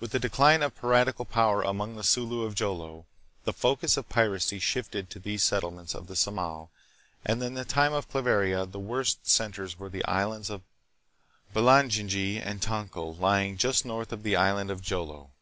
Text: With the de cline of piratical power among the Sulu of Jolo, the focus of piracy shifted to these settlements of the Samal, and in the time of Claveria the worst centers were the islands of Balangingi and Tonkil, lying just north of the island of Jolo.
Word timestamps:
With 0.00 0.12
the 0.12 0.18
de 0.18 0.30
cline 0.30 0.62
of 0.62 0.74
piratical 0.74 1.26
power 1.26 1.60
among 1.60 1.94
the 1.94 2.02
Sulu 2.02 2.44
of 2.44 2.54
Jolo, 2.54 3.04
the 3.44 3.52
focus 3.52 3.98
of 3.98 4.08
piracy 4.08 4.58
shifted 4.58 5.10
to 5.10 5.18
these 5.18 5.42
settlements 5.42 5.94
of 5.94 6.06
the 6.06 6.14
Samal, 6.16 6.70
and 7.22 7.42
in 7.42 7.52
the 7.52 7.66
time 7.66 7.92
of 7.92 8.08
Claveria 8.08 8.64
the 8.64 8.78
worst 8.78 9.28
centers 9.28 9.78
were 9.78 9.90
the 9.90 10.06
islands 10.06 10.48
of 10.48 10.62
Balangingi 11.52 12.40
and 12.40 12.62
Tonkil, 12.62 13.14
lying 13.16 13.58
just 13.58 13.84
north 13.84 14.10
of 14.10 14.22
the 14.22 14.36
island 14.36 14.70
of 14.70 14.80
Jolo. 14.80 15.32